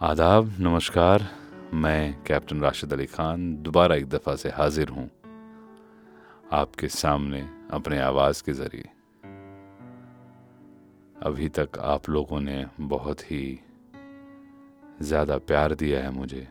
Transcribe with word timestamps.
आदाब, 0.00 0.50
नमस्कार। 0.60 1.26
मैं 1.74 2.22
कैप्टन 2.22 2.60
राशिद 2.60 2.92
अली 2.92 3.06
खान 3.06 3.54
दोबारा 3.62 3.94
एक 3.94 4.08
दफ़ा 4.08 4.34
से 4.36 4.48
हाजिर 4.48 4.88
हूँ 4.88 5.08
आपके 6.52 6.88
सामने 6.88 7.40
अपने 7.70 7.98
आवाज़ 8.00 8.42
के 8.42 8.52
ज़रिए। 8.52 8.84
अभी 11.22 11.48
तक 11.48 11.78
आप 11.78 12.08
लोगों 12.08 12.40
ने 12.40 12.64
बहुत 12.80 13.22
ही 13.22 13.60
ज़्यादा 15.02 15.38
प्यार 15.40 15.74
दिया 15.74 16.02
है 16.02 16.10
मुझे 16.10 16.46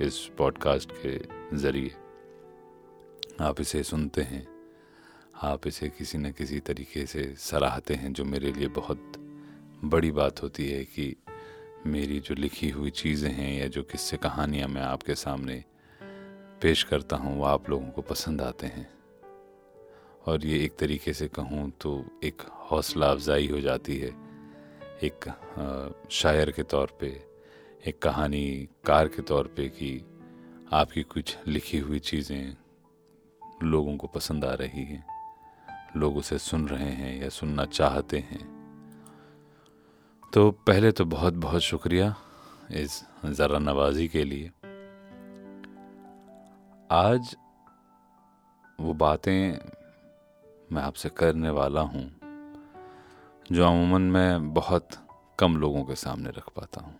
इस 0.00 0.24
पॉडकास्ट 0.38 0.92
के 1.04 1.16
ज़रिए। 1.56 1.94
आप 3.40 3.60
इसे 3.60 3.82
सुनते 3.82 4.22
हैं, 4.22 4.46
आप 5.42 5.66
इसे 5.66 5.88
किसी 5.88 6.18
न 6.18 6.32
किसी 6.32 6.60
तरीके 6.60 7.06
से 7.06 7.34
सराहते 7.38 7.94
हैं, 7.94 8.12
जो 8.12 8.24
मेरे 8.24 8.52
लिए 8.52 8.68
बहुत 8.74 9.12
बड़ी 9.84 10.10
बात 10.10 10.42
होती 10.42 10.70
है 10.70 10.84
कि 10.84 11.14
मेरी 11.86 12.20
जो 12.20 12.34
लिखी 12.34 12.70
हुई 12.70 12.90
चीज़ें 12.90 13.30
हैं 13.30 13.60
या 13.60 13.66
जो 13.66 13.82
किस्से 13.82 14.16
कहानियाँ 14.16 14.68
मैं 14.68 14.82
आपके 14.82 15.14
सामने 15.14 15.64
पेश 16.62 16.82
करता 16.82 17.16
हूँ, 17.16 17.38
वो 17.38 17.44
आप 17.44 17.70
लोगों 17.70 17.88
को 17.88 18.02
पसंद 18.02 18.42
आते 18.42 18.66
हैं। 18.66 18.88
और 20.26 20.44
ये 20.46 20.64
एक 20.64 20.76
तरीके 20.78 21.12
से 21.12 21.28
कहूँ 21.28 21.70
तो 21.80 22.04
एक 22.24 22.42
हौसला 22.70 23.06
अफजाई 23.06 23.46
हो 23.48 23.60
जाती 23.60 23.96
है। 23.96 24.10
एक 25.02 25.28
शायर 26.10 26.50
के 26.50 26.62
तौर 26.62 26.96
पे, 27.00 27.22
एक 27.86 27.98
कहानी 28.02 28.68
कार 28.86 29.08
के 29.08 29.22
तौर 29.22 29.46
पे 29.46 29.68
कि 29.68 30.02
आपकी 30.72 31.02
कुछ 31.02 31.36
लिखी 31.46 31.78
हुई 31.78 31.98
चीज़ें 31.98 32.56
लोगों 33.62 33.96
को 33.96 34.06
पसंद 34.06 34.44
आ 34.44 34.54
रही 34.54 34.84
हैं। 34.84 35.04
लोग 35.96 36.16
उसे 36.16 36.38
सुन 36.38 36.68
रहे 36.68 36.90
हैं 36.90 37.22
या 37.22 37.28
सुनना 37.28 37.64
चाहते 37.64 38.18
हैं। 38.18 38.57
तो 40.32 40.50
पहले 40.66 40.90
तो 40.92 41.04
बहुत 41.04 41.34
बहुत 41.34 41.62
शुक्रिया 41.62 42.14
इस 42.70 43.02
ज़रा 43.26 43.58
नवाजी 43.58 44.06
के 44.08 44.24
लिए। 44.24 44.50
आज 46.90 47.34
वो 48.78 48.92
बातें 48.94 49.58
मैं 50.72 50.82
आपसे 50.82 51.08
करने 51.08 51.50
वाला 51.50 51.80
हूँ, 51.80 52.04
जो 53.52 53.64
अमूमन 53.66 54.02
मैं 54.02 54.52
बहुत 54.54 54.88
कम 55.38 55.56
लोगों 55.56 55.84
के 55.84 55.94
सामने 55.94 56.30
रख 56.30 56.48
पाता 56.56 56.80
हूँ। 56.80 56.94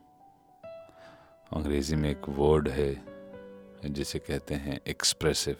अंग्रेज़ी 1.52 1.96
में 1.96 2.10
एक 2.10 2.28
वर्ड 2.28 2.68
है, 2.68 2.92
जिसे 3.84 4.18
कहते 4.18 4.54
हैं 4.54 4.80
expressive 4.88 5.56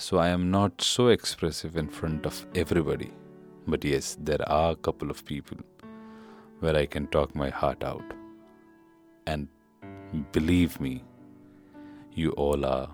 so 0.00 0.18
I 0.18 0.30
am 0.30 0.46
not 0.48 0.80
so 0.80 1.08
expressive 1.10 1.78
in 1.78 1.86
front 1.98 2.26
of 2.26 2.44
everybody 2.58 3.10
but 3.68 3.84
yes 3.84 4.16
there 4.20 4.42
are 4.42 4.74
couple 4.84 5.10
of 5.10 5.22
people 5.24 5.62
where 6.62 6.76
I 6.76 6.86
can 6.86 7.06
talk 7.08 7.34
my 7.34 7.50
heart 7.50 7.82
out. 7.82 8.14
And 9.26 9.48
believe 10.32 10.80
me, 10.80 11.02
you 12.14 12.30
all 12.32 12.64
are 12.64 12.88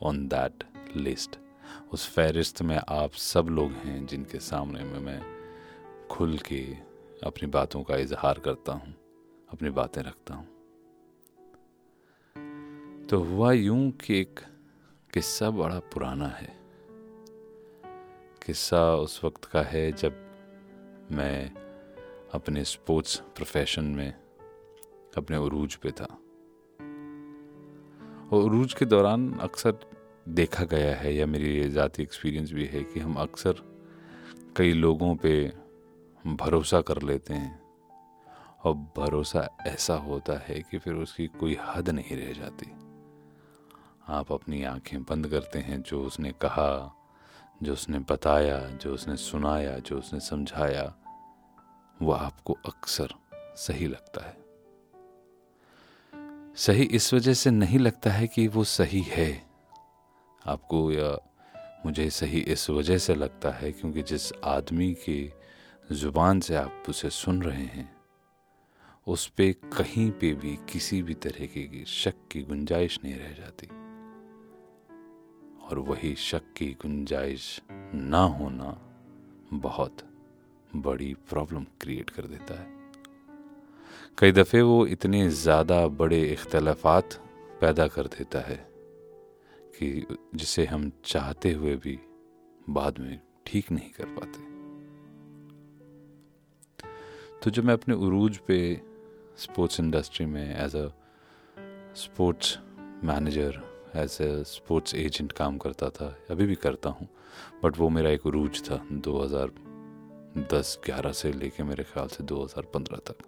on 0.00 0.28
that 0.28 0.64
list. 0.94 1.38
उस 1.92 2.06
फहरिस्त 2.14 2.60
में 2.62 2.76
आप 2.76 3.12
सब 3.18 3.46
लोग 3.50 3.72
हैं 3.84 4.04
जिनके 4.06 4.38
सामने 4.38 4.84
में 4.84 4.98
मैं 5.00 5.20
खुल 6.10 6.36
के 6.38 6.60
अपनी 7.26 7.48
बातों 7.50 7.82
का 7.82 7.96
इजहार 7.96 8.38
करता 8.38 8.72
हूँ 8.72 8.94
अपनी 9.52 9.70
बातें 9.78 10.02
रखता 10.02 10.34
हूँ 10.34 10.46
तो 13.08 13.18
हुआ 13.24 13.52
यूँ 13.52 13.90
कि 14.04 14.20
एक 14.20 14.40
किस्सा 15.12 15.50
बड़ा 15.50 15.78
पुराना 15.92 16.28
है 16.28 16.52
किस्सा 18.46 18.84
उस 18.96 19.20
वक्त 19.24 19.44
का 19.44 19.62
है 19.72 19.90
जब 19.92 20.20
मैं 21.12 21.63
अपने 22.34 22.64
स्पोर्ट्स 22.64 23.16
प्रोफेशन 23.16 23.84
में 23.84 24.14
अपने 25.16 25.36
उरूज 25.36 25.74
पे 25.74 25.90
था। 25.90 26.04
और 28.32 28.42
उरूज 28.42 28.74
के 28.74 28.84
दौरान 28.84 29.32
अक्सर 29.32 29.76
देखा 30.28 30.64
गया 30.64 30.96
है 30.96 31.14
या 31.14 31.26
मेरी 31.26 31.56
ये 31.56 31.68
ज़ाती 31.68 32.02
एक्सपीरियंस 32.02 32.52
भी 32.52 32.64
है 32.64 32.84
कि 32.84 33.00
हम 33.00 33.14
अक्सर 33.14 33.54
कई 34.56 34.72
लोगों 34.72 35.16
पे 35.16 35.52
भरोसा 36.26 36.80
कर 36.80 37.02
लेते 37.02 37.34
हैं 37.34 37.62
और 38.64 38.74
भरोसा 38.74 39.48
ऐसा 39.66 39.94
होता 39.94 40.38
है 40.38 40.62
कि 40.70 40.78
फिर 40.78 40.94
उसकी 40.94 41.26
कोई 41.26 41.56
हद 41.60 41.90
नहीं 41.90 42.16
रह 42.16 42.32
जाती। 42.32 42.72
आप 44.08 44.32
अपनी 44.32 44.62
आँखें 44.64 45.02
बंद 45.02 45.28
करते 45.28 45.58
हैं, 45.58 45.82
जो 45.82 46.02
उसने 46.02 46.32
कहा, 46.32 46.94
जो 47.62 47.72
उसने 47.72 47.98
बताया, 47.98 48.58
जो 48.60 48.94
उसने 48.94 49.16
सुनाया, 49.16 49.78
जो 49.78 49.98
उसने 49.98 50.20
समझाया 50.20 50.94
वो 52.02 52.12
आपको 52.12 52.58
अक्सर 52.66 53.14
सही 53.34 53.86
लगता 53.86 54.26
है। 54.26 54.44
सही 56.56 56.82
इस 56.82 57.14
वजह 57.14 57.34
से 57.34 57.50
नहीं 57.50 57.78
लगता 57.78 58.10
है 58.10 58.26
कि 58.26 58.48
वो 58.48 58.64
सही 58.64 59.00
है। 59.00 59.46
आपको 60.46 60.92
या 60.92 61.18
मुझे 61.86 62.10
सही 62.10 62.40
इस 62.40 62.70
वजह 62.70 62.98
से 62.98 63.14
लगता 63.14 63.50
है 63.50 63.72
क्योंकि 63.72 64.02
जिस 64.02 64.32
आदमी 64.32 64.94
की 64.94 65.32
ज़ुबान 65.92 66.40
से 66.40 66.54
आप 66.54 66.82
उसे 66.88 67.10
सुन 67.10 67.42
रहे 67.42 67.64
हैं, 67.64 67.96
उस 69.06 69.26
पे 69.26 69.52
कहीं 69.52 70.10
पे 70.10 70.34
भी 70.34 70.56
किसी 70.56 71.02
भी 71.02 71.14
तरह 71.14 71.46
की 71.46 71.84
शक 71.84 72.14
की 72.30 72.42
गुंजाइश 72.42 73.00
नहीं 73.04 73.14
रह 73.14 73.32
जाती। 73.32 73.66
और 75.64 75.78
वही 75.78 76.14
शक 76.14 76.52
की 76.56 76.66
गुंजाइश 76.66 77.62
ना 77.94 78.22
होना 78.22 78.80
बहुत 79.52 80.13
बड़ी 80.76 81.14
प्रॉब्लम 81.30 81.64
क्रिएट 81.80 82.10
कर 82.10 82.22
देता 82.22 82.54
है। 82.54 82.66
कई 84.18 84.32
दफ़े 84.32 84.62
वो 84.62 84.86
इतने 84.86 85.28
ज़्यादा 85.30 85.86
बड़े 85.88 86.22
इख्तलाफात 86.22 87.14
पैदा 87.60 87.86
कर 87.88 88.06
देता 88.08 88.40
है 88.40 88.56
कि 89.76 90.06
जिसे 90.34 90.64
हम 90.64 90.90
चाहते 91.04 91.52
हुए 91.52 91.74
भी 91.76 91.98
बाद 92.70 92.98
में 92.98 93.20
ठीक 93.46 93.70
नहीं 93.72 93.90
कर 93.90 94.14
पाते। 94.14 94.42
तो 97.42 97.50
जब 97.50 97.64
मैं 97.64 97.74
अपने 97.74 97.94
उरूज 97.96 98.38
पे 98.38 98.58
स्पोर्ट्स 99.38 99.80
इंडस्ट्री 99.80 100.26
में 100.26 100.56
as 100.56 100.76
a 100.76 100.88
sports 101.96 102.58
manager 103.04 103.62
as 103.96 104.18
a 104.22 104.32
sports 104.46 104.94
agent 104.94 105.32
काम 105.32 105.58
करता 105.58 105.88
था, 105.88 106.16
अभी 106.30 106.46
भी 106.46 106.54
करता 106.54 106.90
हूँ 106.90 107.08
बट 107.64 107.78
वो 107.78 107.88
मेरा 107.88 108.10
एक 108.10 108.26
उरूज 108.26 108.62
था 108.70 108.80
2000 109.00 109.50
दस 110.34 110.78
ग्यारह 110.86 111.12
से 111.12 111.32
लेके 111.32 111.62
मेरे 111.62 111.84
ख्याल 111.84 112.08
से 112.08 112.24
2015 112.24 112.98
तक। 113.08 113.22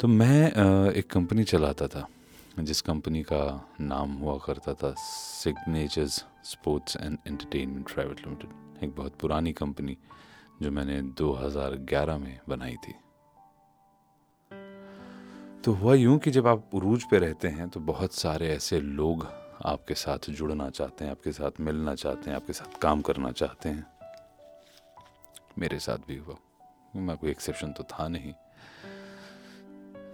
तो 0.00 0.08
मैं 0.08 0.92
एक 0.92 1.10
कंपनी 1.10 1.44
चलाता 1.44 1.86
था, 1.86 2.06
जिस 2.60 2.80
कंपनी 2.80 3.22
का 3.22 3.68
नाम 3.80 4.12
हुआ 4.12 4.36
करता 4.46 4.74
था 4.74 4.94
signatures 4.98 6.24
sports 6.44 6.96
and 6.96 7.18
entertainment 7.26 7.92
private 7.92 8.20
limited 8.20 8.84
एक 8.84 8.94
बहुत 8.96 9.16
पुरानी 9.20 9.52
कंपनी 9.52 9.96
जो 10.62 10.70
मैंने 10.70 11.00
2011 11.14 12.18
में 12.18 12.38
बनाई 12.48 12.76
थी। 12.76 12.94
तो 15.64 15.72
हुआ 15.72 15.94
यूँ 15.94 16.18
कि 16.18 16.30
जब 16.30 16.46
आप 16.46 16.70
उरूज 16.74 17.04
पे 17.10 17.18
रहते 17.18 17.48
हैं 17.48 17.68
तो 17.68 17.80
बहुत 17.80 18.14
सारे 18.14 18.48
ऐसे 18.48 18.80
लोग 18.80 19.26
आपके 19.64 19.94
साथ 19.94 20.30
जुड़ना 20.30 20.70
चाहते 20.70 21.04
हैं, 21.04 21.10
आपके 21.10 21.32
साथ 21.32 21.60
मिलना 21.60 21.94
चाहते 21.94 22.30
हैं, 22.30 22.36
आपके 22.36 22.52
साथ 22.52 22.78
काम 22.78 23.00
करना 23.00 23.30
चाहते 23.32 23.68
हैं। 23.68 23.95
मेरे 25.58 25.78
साथ 25.78 25.96
भी 25.96 26.16
हुआ। 26.16 26.36
मैं 26.96 27.16
कोई 27.16 27.30
एक्सेप्शन 27.30 27.72
तो 27.72 27.82
था 27.82 28.08
नहीं। 28.08 28.32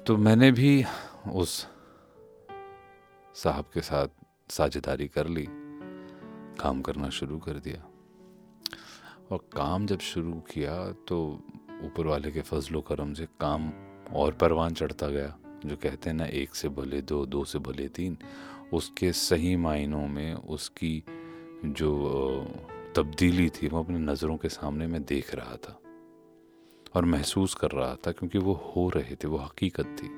तो 0.06 0.16
मैंने 0.16 0.52
भी 0.52 0.84
उस 1.32 1.66
साहब 3.34 3.64
के 3.74 3.80
साथ 3.80 4.08
साझेदारी 4.48 5.08
कर 5.08 5.26
ली। 5.28 5.46
काम 6.60 6.82
करना 6.82 7.08
शुरू 7.08 7.38
कर 7.38 7.52
दिया। 7.52 7.84
और 9.32 9.38
काम 9.38 9.86
जब 9.86 9.98
शुरू 9.98 10.32
किया 10.32 10.92
तो 10.92 11.42
ऊपर 11.82 12.06
वाले 12.06 12.30
के 12.30 12.40
फजलो 12.40 12.80
करम 12.80 13.14
से 13.14 13.26
काम 13.26 13.72
और 14.12 14.32
परवान 14.32 14.74
चढ़ता 14.74 15.08
गया, 15.08 15.36
जो 15.66 15.76
कहते 15.76 16.10
हैं 16.10 16.16
ना, 16.16 16.26
एक 16.26 16.54
से 16.54 16.68
भले 16.68 17.02
दो 17.02 17.26
दो 17.26 17.44
से 17.44 17.58
भले 17.58 17.88
तीन। 17.88 18.18
उसके 18.72 19.12
सही 19.12 19.56
मायनों 19.56 20.08
में 20.08 20.34
उसकी 20.34 21.04
जो 21.64 22.06
तब्दीली 22.96 23.48
थी, 23.50 23.68
वो 23.68 23.82
अपनी 23.82 23.98
नज़रों 23.98 24.36
के 24.36 24.48
सामने 24.48 24.86
मैं 24.86 25.02
देख 25.04 25.34
रहा 25.34 25.56
था 25.56 25.78
और 26.94 27.04
महसूस 27.04 27.54
कर 27.54 27.70
रहा 27.70 27.94
था 27.96 28.12
क्योंकि 28.12 28.38
वो 28.38 28.52
हो 28.54 28.88
रहे 28.88 29.14
थे, 29.14 29.28
वो 29.28 29.36
हकीकत 29.36 29.96
थी। 30.00 30.10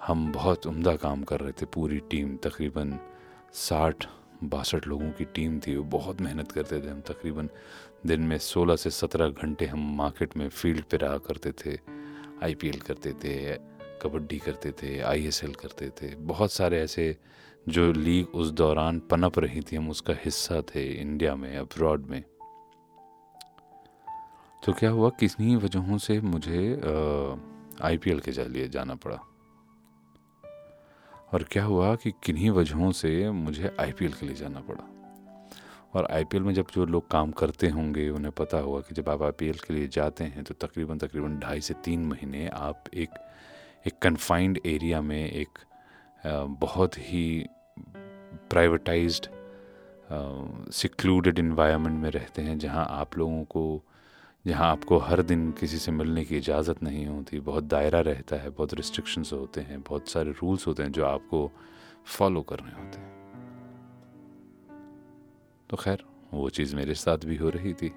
हम 0.00 0.32
बहुत 0.32 0.66
उम्दा 0.66 0.94
काम 0.96 1.22
कर 1.22 1.40
रहे 1.40 1.52
थे, 1.52 1.66
पूरी 1.66 1.98
टीम, 2.10 2.36
तकरीबन 2.36 2.98
साठ, 3.52 4.06
बासठ 4.44 4.86
लोगों 4.86 5.10
की 5.10 5.24
टीम 5.24 5.58
थी, 5.60 5.76
वो 5.76 5.84
बहुत 5.84 6.20
मेहनत 6.20 6.52
करते 6.52 6.80
थे। 6.82 6.88
हम 6.88 7.00
तकरीबन 7.00 7.48
दिन 8.06 8.20
में 8.20 8.38
सोलह 8.38 8.76
से 8.76 8.90
सत्रह 8.90 9.28
घंटे 9.28 9.66
हम 9.66 9.96
मार्केट 9.96 10.36
में 10.36 10.48
फ़ील्ड 10.48 10.84
पे 10.84 10.96
रहा 10.96 11.18
करते 11.18 11.52
थे, 11.52 11.78
आईपीएल 12.42 12.80
करते 12.80 13.12
थे, 13.12 13.54
कबड्डी 14.02 14.38
करते 14.38 14.72
थे, 14.72 14.98
आईएसएल 15.00 15.54
करते 15.54 15.88
थे, 15.90 16.14
बहुत 16.14 16.52
सारे 16.52 16.80
ऐसे 16.80 17.16
जो 17.68 17.92
लीग 17.92 18.28
उस 18.28 18.50
दौरान 18.50 18.98
पनप 19.00 19.38
रही 19.38 19.60
थी, 19.60 19.76
हम 19.76 19.90
उसका 19.90 20.14
हिस्सा 20.24 20.62
थे 20.62 20.92
इंडिया 20.92 21.34
में 21.34 21.56
अब्रॉड 21.58 22.06
में। 22.06 22.22
तो 24.62 24.72
क्या 24.72 24.90
हुआ 24.90 25.10
किन्हीं 25.10 25.56
वजहों 25.56 25.98
से 25.98 26.20
मुझे 26.20 26.80
आईपीएल 27.82 28.20
के 28.20 28.30
लिए 28.48 28.68
जाना 28.68 28.94
पड़ा? 28.94 29.18
और 31.32 31.42
क्या 31.42 31.64
हुआ 31.64 31.94
कि 31.94 32.12
किन्हीं 32.24 32.50
वजहों 32.50 32.92
से 32.92 33.30
मुझे 33.30 33.76
आईपीएल 33.80 34.12
के 34.12 34.26
लिए 34.26 34.34
जाना 34.34 34.60
पड़ा? 34.60 34.84
और 35.94 36.08
आईपीएल 36.12 36.42
में 36.42 36.54
जब 36.54 36.66
जो 36.74 36.84
लोग 36.84 37.10
काम 37.10 37.30
करते 37.30 37.68
होंगे, 37.68 38.08
उन्हें 38.10 38.32
पता 38.32 38.58
होगा 38.58 38.80
कि 38.80 38.94
जब 38.94 39.08
आप 39.08 39.22
आईपीएल 39.22 39.58
के 39.58 39.74
लिए 39.74 39.88
जाते 39.88 40.24
हैं 40.24 40.44
तो 40.44 40.54
तकरीबन 40.54 40.98
तकरीबन 40.98 41.38
ढाई 41.38 41.60
से 41.60 41.74
तीन 41.74 42.06
महीने 42.06 42.48
आप 42.48 42.84
एक 42.94 43.10
एक 43.86 43.98
कन्फाइंड 44.02 44.58
एरिया 44.66 45.00
में 45.00 45.30
एक 45.30 45.58
बहुत 46.26 46.98
ही 46.98 47.46
प्राइवेटाइज्ड 48.50 49.26
सिक्लूडेड 50.72 51.38
इन्वायरमेंट 51.38 52.02
में 52.02 52.10
रहते 52.10 52.42
हैं, 52.42 52.58
जहाँ 52.58 52.86
आप 52.90 53.18
लोगों 53.18 53.44
को, 53.44 53.82
जहाँ 54.46 54.70
आपको 54.70 54.98
हर 54.98 55.22
दिन 55.22 55.52
किसी 55.52 55.78
से 55.78 55.92
मिलने 55.92 56.24
की 56.24 56.36
इजाज़त 56.36 56.82
नहीं 56.82 57.06
होती। 57.06 57.40
बहुत 57.40 57.64
दायरा 57.64 58.00
रहता 58.00 58.36
है, 58.36 58.50
बहुत 58.50 58.74
रिस्ट्रिक्शंस 58.74 59.32
होते 59.32 59.60
हैं, 59.60 59.80
बहुत 59.80 60.08
सारे 60.08 60.30
रूल्स 60.30 60.66
होते 60.66 60.82
हैं 60.82 60.92
जो 60.92 61.04
आपको 61.04 61.50
फॉलो 62.04 62.42
करने 62.42 62.72
होते 62.72 62.98
हैं। 62.98 63.12
तो 65.70 65.76
खैर, 65.76 66.04
वो 66.34 66.50
चीज़ 66.50 66.76
मेरे 66.76 66.94
साथ 66.94 67.18
भी 67.18 67.36
हो 67.36 67.48
रही 67.48 67.74
थी। 67.74 67.92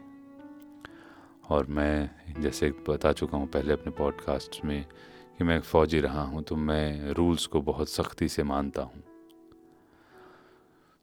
और 1.50 1.66
मैं, 1.66 2.10
जैसे 2.42 2.74
बता 2.89 3.12
चुका 3.12 3.38
हूँ, 3.38 3.48
पहले 3.48 3.74
अपने 3.74 3.92
पॉडकास्ट 3.92 4.66
में 4.66 4.86
कि 5.37 5.43
मैं 5.43 5.57
एक 5.57 5.63
फ़ौजी 5.63 5.99
रहा 6.01 6.21
हूँ 6.23 6.43
तो 6.43 6.55
मैं 6.57 7.13
रूल्स 7.13 7.45
को 7.45 7.61
बहुत 7.63 7.89
सख्ती 7.89 8.27
से 8.27 8.43
मानता 8.43 8.81
हूँ। 8.81 9.03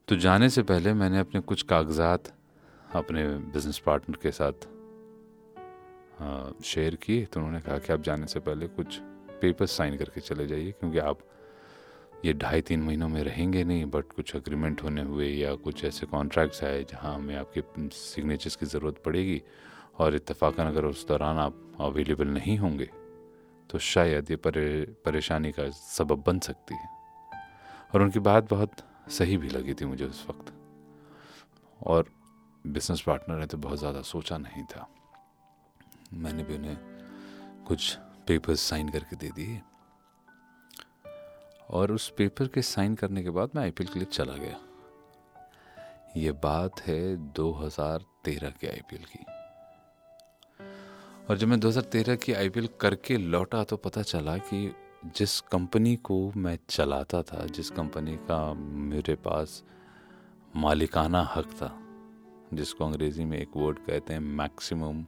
तो 0.09 0.17
जाने 0.17 0.49
से 0.49 0.63
पहले 0.63 0.93
मैंने 0.95 1.19
अपने 1.19 1.41
कुछ 1.43 1.63
कागजात 1.65 2.33
अपने 2.95 3.27
बिज़नेस 3.27 3.79
पार्टनर 3.87 4.17
के 4.23 4.31
साथ 4.33 4.67
शेयर 6.65 6.95
किए। 6.97 7.25
तो 7.25 7.41
उन्होंने 7.41 7.61
कहा 7.61 7.79
कि 7.79 7.93
आप 7.93 8.03
जाने 8.03 8.27
से 8.27 8.41
पहले 8.41 8.67
कुछ 8.69 8.99
पेपर 9.43 9.67
साइन 9.67 9.97
करके 9.97 10.21
चले 10.21 10.47
जाइए, 10.47 10.71
क्योंकि 10.71 10.99
आप 11.01 11.19
ये 12.25 12.33
ढाई 12.35 12.61
तीन 12.63 12.83
महीनों 12.83 13.09
में 13.09 13.23
रहेंगे 13.25 13.63
नहीं 13.65 13.85
बट 13.91 14.13
कुछ 14.13 14.35
अग्रीमेंट 14.37 14.83
होने 14.83 15.03
हुए 15.03 15.29
या 15.29 15.55
कुछ 15.59 15.85
ऐसे 15.85 16.07
कॉन्ट्रैक्ट्स 16.07 16.63
आए 16.65 16.83
जहाँ 16.91 17.15
हमें 17.15 17.35
आपके 17.37 17.89
सिग्नेचर्स 17.91 18.57
की 18.57 18.67
ज़रूरत 18.67 19.03
पड़ेगी। 19.05 19.41
और 19.99 20.15
इतफाक़न 20.15 20.65
अगर 20.65 20.85
उस 20.85 21.07
दौरान 21.09 21.39
आप 21.39 21.77
अवेलेबल 21.81 22.29
नहीं 22.29 22.57
होंगे 22.59 22.89
तो 23.73 23.79
शायद 23.79 24.31
ये 24.31 24.37
परे, 24.37 24.85
परेशानी 25.05 25.53
का 25.53 25.69
सबब 25.71 26.23
बन 26.27 26.39
सकती 26.39 26.75
है। 26.75 26.89
और 27.95 28.03
उनकी 28.03 28.19
बात 28.19 28.51
बहुत 28.51 28.73
सही 29.11 29.37
भी 29.37 29.49
लगी 29.49 29.75
थी 29.75 29.85
मुझे 29.85 30.05
उस 30.05 30.27
वक्त। 30.31 30.53
और 31.87 32.11
बिज़नेस 32.67 33.01
पार्टनर 33.01 33.39
ने 33.39 33.47
तो 33.47 33.59
बहुत 33.59 33.79
ज़्यादा 33.79 34.03
सोचा 34.03 34.39
नहीं 34.39 34.65
था। 34.65 34.89
मैंने 36.13 36.43
भी 36.43 36.55
उन्हें 36.55 36.77
कुछ 37.67 37.97
पेपर्स 38.27 38.61
साइन 38.61 38.89
करके 38.89 39.17
दे 39.17 39.29
दिए। 39.29 39.61
और 41.71 41.93
उस 41.93 42.13
पेपर 42.19 42.49
के 42.49 42.63
साइन 42.63 42.95
करने 42.95 43.23
के 43.23 43.31
बाद 43.31 43.51
मैं 43.55 43.63
आईपीएल 43.63 43.93
के 43.93 43.99
लिए 43.99 44.09
चला 44.13 44.37
गया। 44.37 44.59
ये 46.17 46.33
बात 46.33 46.81
है 46.81 47.17
2013 47.17 48.51
के 48.51 48.67
आईपीएल 48.67 49.05
की। 49.05 49.25
और 51.31 51.39
जब 51.39 51.49
मैं 51.49 51.61
2013 51.61 52.17
की 52.17 52.33
आईपीएल 52.33 52.69
करके 52.81 53.17
लौटा 53.17 53.65
तो 53.65 53.77
पता 53.77 54.03
चला 54.03 54.39
कि 54.39 54.75
जिस 55.05 55.41
कंपनी 55.41 55.97
को 55.97 56.33
मैं 56.37 56.59
चलाता 56.69 57.23
था, 57.23 57.47
जिस 57.47 57.71
कंपनी 57.71 58.17
का 58.17 58.55
मेरे 58.55 59.15
पास 59.15 59.65
मालिकाना 60.57 61.33
हक 61.37 61.47
था, 61.47 61.79
जिसको 62.57 62.85
अंग्रेज़ी 62.85 63.25
में 63.25 63.39
एक 63.39 63.49
वर्ड 63.57 63.79
कहते 63.79 64.13
हैं 64.13 64.21
maximum 64.21 65.07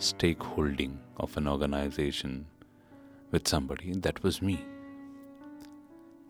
stake 0.00 0.38
holding 0.38 0.98
of 1.20 1.40
an 1.40 1.48
organization 1.48 2.46
with 3.34 3.46
somebody 3.48 3.96
that 3.96 4.18
was 4.18 4.42
me 4.42 4.54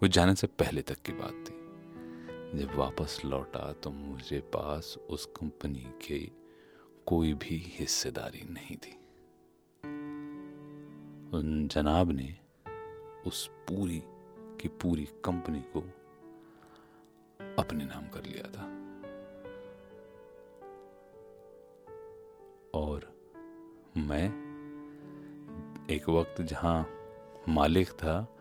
वो 0.02 0.08
जाने 0.08 0.34
से 0.34 0.46
पहले 0.46 0.82
तक 0.82 1.02
की 1.02 1.12
बात 1.12 1.44
थी। 1.48 1.62
जब 2.58 2.74
वापस 2.74 3.22
लौटा 3.24 3.72
तो 3.72 3.90
मुझे 3.90 4.38
पास 4.38 4.98
उस 5.10 5.26
कंपनी 5.26 5.86
के 6.08 6.30
कोई 7.06 7.34
भी 7.34 7.72
हिस्सेदारी 7.78 8.42
नहीं 8.50 8.76
थी। 8.76 8.98
उन 11.34 11.68
जनाब 11.68 12.10
ने 12.10 12.36
उस 13.26 13.48
पूरी 13.48 14.02
की 14.60 14.68
पूरी 14.68 15.08
कंपनी 15.24 15.60
को 15.60 15.80
अपने 17.62 17.84
नाम 17.84 18.08
कर 18.08 18.24
लिया 18.24 18.50
था। 18.50 18.62
और 22.74 23.14
मैं 23.96 24.28
एक 25.90 26.08
वक्त 26.08 26.42
जहाँ 26.42 26.88
मालिक 27.48 27.90
था, 27.90 28.36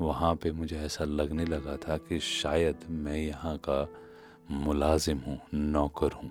वहाँ 0.00 0.36
पे 0.36 0.52
मुझे 0.52 0.78
ऐसा 0.78 1.04
लगने 1.04 1.44
लगा 1.44 1.76
था 1.76 1.96
कि 1.96 2.18
शायद 2.18 2.80
मैं 2.90 3.16
यहाँ 3.16 3.58
का 3.58 3.88
मुलाजिम 4.50 5.18
हूँ, 5.18 5.40
नौकर 5.54 6.12
हूँ। 6.12 6.30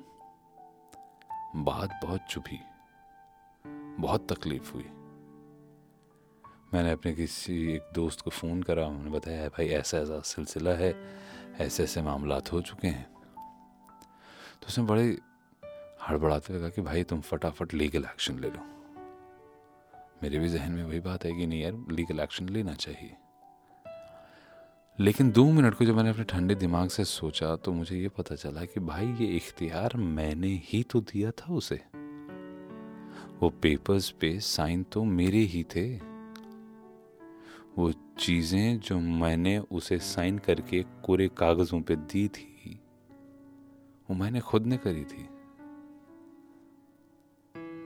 बात 1.56 2.00
बहुत 2.04 2.22
चुभी, 2.30 2.60
बहुत 4.02 4.34
तकलीफ़ 4.34 4.74
हुई। 4.74 4.95
मैंने 6.76 6.92
अपने 6.92 7.14
किसी 7.14 7.74
एक 7.74 7.82
दोस्त 7.94 8.22
को 8.22 8.30
फ़ोन 8.30 8.64
करा, 8.64 8.88
उन्होंने 8.88 9.12
बताया 9.12 9.48
भाई 9.48 9.68
ऐसा 9.68 9.98
ऐसा 9.98 10.20
सिलसिला 10.20 10.72
है 10.72 10.96
ऐसे 11.60 11.84
ऐसे 11.84 12.02
मामला 12.02 12.42
हो 12.54 12.62
चुके 12.62 12.88
हैं। 12.88 13.14
तो 14.62 14.68
उसने 14.68 14.86
बड़े 14.86 15.18
हड़बड़ाते 16.08 16.54
लगा 16.54 16.70
कि, 16.70 16.82
भाई, 16.82 17.04
तुम 17.04 17.22
फटाफट 17.22 17.74
लीगल 17.74 18.04
एक्शन 18.04 18.40
ले 18.40 18.50
लो। 18.50 18.60
मेरे 20.24 20.40
भी 20.40 20.50
जहन 20.50 20.72
में 20.72 20.84
वही 20.84 21.00
बात 21.00 21.26
है 21.26 21.34
कि 21.34 21.48
नहीं 21.48 21.62
यार 21.62 21.86
लीगल 21.92 22.20
एक्शन 22.20 22.50
लेना 22.50 22.74
चाहिए। 22.74 23.16
लेकिन 25.00 25.32
दो 25.32 25.52
मिनट 25.52 25.74
को 25.74 25.86
जब 25.86 25.96
मैंने 25.96 26.10
अपने 26.10 26.24
ठंडे 26.24 26.56
दिमाग 26.56 26.90
से 26.90 27.06
सोचा 27.06 27.56
तो 27.56 27.74
मुझे 27.74 27.98
ये 27.98 28.10
पता 28.10 28.36
चला 28.36 28.66
कि, 28.66 28.80
भाई, 28.80 29.06
ये 29.06 29.26
इख्तियार 29.26 29.98
मैंने 29.98 30.62
ही 30.64 30.84
तो 30.84 31.02
दिया 31.02 31.32
था 31.32 31.54
उसे। 31.54 31.82
वो 33.40 33.50
पेपर्स 33.50 34.10
पे 34.10 34.40
साइन 34.40 34.84
तो 34.84 35.04
मेरे 35.04 35.38
ही 35.38 35.64
थे। 35.64 36.15
वो 37.78 37.92
चीज़ें 38.20 38.80
जो 38.80 39.00
मैंने 39.00 39.58
उसे 39.60 40.00
साइन 40.00 40.38
करके 40.38 40.84
कोरे 40.84 41.28
कागजों 41.28 41.82
पे 41.82 41.96
दी 41.96 42.28
थी, 42.28 42.82
वो 44.10 44.16
मैंने 44.16 44.40
खुद 44.40 44.66
ने 44.66 44.78
करी 44.78 45.04
थी। 45.04 45.24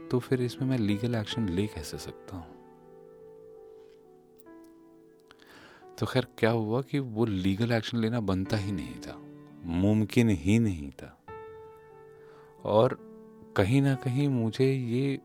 तो 0.08 0.20
फिर 0.20 0.42
इसमें 0.42 0.70
मैं 0.70 0.78
लीगल 0.78 1.16
एक्शन 1.16 1.50
ले 1.50 1.68
कैसे 1.68 1.98
सकता 1.98 2.38
हूँ? 2.38 2.60
तो 6.00 6.06
खैर, 6.06 6.28
क्या 6.38 6.52
हुआ 6.52 6.82
कि 6.82 7.00
वो 7.00 7.26
लीगल 7.26 7.72
एक्शन 7.72 7.98
लेना 7.98 8.20
बनता 8.20 8.58
ही 8.58 8.72
नहीं 8.72 8.96
था, 8.96 9.22
मुमकिन 9.64 10.30
ही 10.30 10.60
नहीं 10.60 10.90
था। 10.92 11.18
और 12.64 12.98
कहीं 13.58 13.82
ना 13.82 13.96
कहीं 13.96 14.28
मुझे 14.28 14.74
ये 14.74 15.16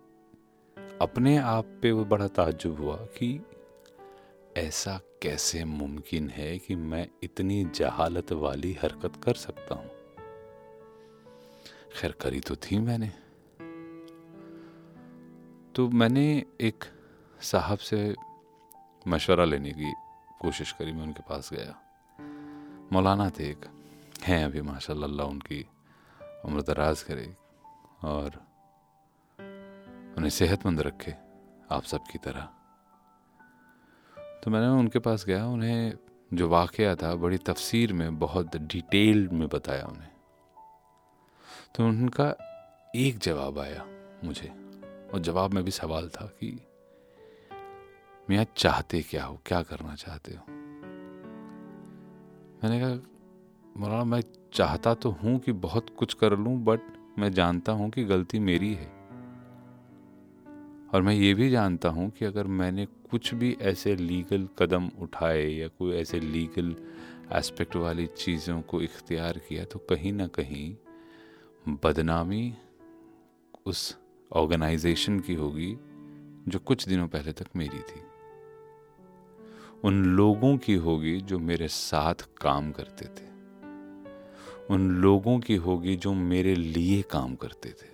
अपने 1.00 1.36
आप 1.36 1.66
पे 1.82 1.92
वो 1.92 2.04
बड़ा 2.04 2.28
ताज्जुब 2.28 2.80
हुआ 2.80 2.96
कि 2.96 3.40
ऐसा 4.56 5.00
कैसे 5.22 5.64
मुमकिन 5.64 6.30
है 6.30 6.58
कि 6.58 6.74
मैं 6.74 7.08
इतनी 7.22 7.64
जहालत 7.64 8.32
वाली 8.32 8.72
हरकत 8.72 9.12
कर 9.24 9.34
सकता 9.34 9.74
हूँ? 9.74 9.90
खैर, 12.00 12.12
करी 12.12 12.40
तो 12.40 12.56
थी 12.56 12.78
मैंने। 12.78 13.08
तो 15.74 15.88
मैंने 15.88 16.44
एक 16.60 16.84
साहब 17.42 17.78
से 17.78 18.14
मशवरा 19.08 19.44
लेने 19.44 19.70
की 19.70 19.92
कोशिश 20.40 20.72
करी, 20.72 20.92
मैं 20.92 21.02
उनके 21.02 21.22
पास 21.22 21.50
गया। 21.52 21.80
मौलाना 22.92 23.30
थे 23.30 23.50
एक, 23.50 23.66
हैं 24.22 24.44
अभी, 24.44 24.60
माशाल्लाह, 24.60 25.26
उनकी 25.26 25.68
उम्र 26.44 26.62
दराज 26.62 27.02
करे 27.02 27.36
और 28.04 28.46
उन्हें 30.16 30.30
सेहतमंद 30.30 30.80
रखे 30.80 31.14
आप 31.70 31.82
सब 31.82 32.04
की 32.12 32.18
तरह। 32.18 32.53
तो 34.44 34.50
मैंने 34.50 34.66
उनके 34.66 34.98
पास 34.98 35.24
गया, 35.24 35.46
उन्हें 35.46 35.92
जो 36.34 36.48
वाक़ 36.48 36.94
था 36.94 37.14
बड़ी 37.14 37.38
तफसीर 37.38 37.92
में, 37.92 38.18
बहुत 38.18 38.56
डिटेल 38.56 39.28
में 39.28 39.48
बताया 39.48 39.84
उन्हें। 39.84 40.08
तो 41.74 41.88
उनका 41.88 42.34
एक 42.96 43.18
जवाब 43.18 43.58
आया 43.58 43.86
मुझे, 44.24 44.48
और 45.14 45.18
जवाब 45.18 45.54
में 45.54 45.64
भी 45.64 45.70
सवाल 45.70 46.08
था 46.08 46.26
कि, 46.26 46.66
मियाँ, 48.30 48.46
चाहते 48.56 49.02
क्या 49.02 49.24
हो? 49.24 49.40
क्या 49.46 49.62
करना 49.62 49.94
चाहते 49.94 50.34
हो? 50.34 50.42
मैंने 52.64 52.80
कहा, 52.80 53.08
मौलाना, 53.76 54.04
मैं 54.04 54.22
चाहता 54.52 54.94
तो 54.94 55.10
हूँ 55.10 55.38
कि 55.38 55.52
बहुत 55.52 55.86
कुछ 55.98 56.14
कर 56.14 56.38
लूँ, 56.38 56.64
बट 56.64 56.80
मैं 57.18 57.32
जानता 57.32 57.72
हूँ 57.72 57.90
कि 57.90 58.04
गलती 58.04 58.38
मेरी 58.38 58.74
है। 58.74 58.93
और 60.94 61.02
मैं 61.02 61.14
ये 61.14 61.34
भी 61.34 61.50
जानता 61.50 61.88
हूँ 61.88 62.10
कि 62.10 62.24
अगर 62.24 62.46
मैंने 62.46 62.86
कुछ 62.86 63.34
भी 63.34 63.56
ऐसे 63.60 63.96
लीगल 63.96 64.48
कदम 64.58 64.90
उठाए 65.00 65.42
या 65.42 65.68
कोई 65.68 65.96
ऐसे 65.96 66.20
लीगल 66.20 66.76
एस्पेक्ट 67.32 67.76
वाली 67.76 68.06
चीज़ों 68.06 68.60
को 68.62 68.82
इख्तियार 68.82 69.38
किया 69.38 69.64
तो 69.64 69.78
कहीं 69.78 70.12
ना 70.12 70.26
कहीं 70.26 70.76
बदनामी 71.84 72.54
उस 73.66 73.98
ऑर्गेनाइजेशन 74.32 75.20
की 75.20 75.34
होगी 75.34 75.78
जो 76.48 76.58
कुछ 76.58 76.88
दिनों 76.88 77.08
पहले 77.08 77.32
तक 77.32 77.46
मेरी 77.56 77.78
थी। 77.78 78.00
उन 79.84 80.04
लोगों 80.04 80.56
की 80.56 80.74
होगी 80.74 81.20
जो 81.20 81.38
मेरे 81.38 81.68
साथ 81.68 82.14
काम 82.14 82.72
करते 82.72 83.04
थे। 83.04 83.28
उन 84.70 84.90
लोगों 84.90 85.38
की 85.38 85.56
होगी 85.56 85.96
जो 85.96 86.14
मेरे 86.14 86.54
लिए 86.54 87.02
काम 87.02 87.34
करते 87.34 87.68
थे। 87.68 87.93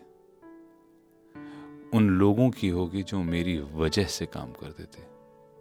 उन 1.92 2.08
लोगों 2.10 2.48
की 2.50 2.68
होगी 2.68 3.02
जो 3.02 3.22
मेरी 3.22 3.58
वजह 3.74 4.04
से 4.06 4.26
काम 4.26 4.52
करते 4.52 4.84
थे 4.84 5.02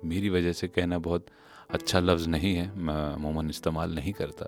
मेरी 0.04 0.30
वजह 0.30 0.54
से 0.54 0.68
कहना 0.68 0.98
बहुत 1.00 1.26
अच्छा 1.70 2.00
लफ्ज़ 2.00 2.28
नहीं 2.30 2.54
है, 2.56 2.72
मैं 2.78 3.14
अमूमन 3.14 3.50
इस्तेमाल 3.50 3.96
नहीं 3.96 4.14
करता। 4.14 4.46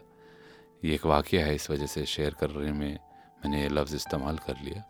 ये 0.86 0.94
एक 0.96 1.06
वाक़ 1.06 1.36
है 1.36 1.56
इस 1.56 1.70
वजह 1.72 1.86
से 1.86 2.06
शेयर 2.06 2.34
कर 2.34 2.50
रहे 2.50 2.72
में 2.72 3.00
मैंने 3.44 3.62
ये 3.62 3.70
लफ्ज़ 3.70 3.96
इस्तेमाल 3.96 4.38
कर 4.38 4.56
लिया, 4.64 4.84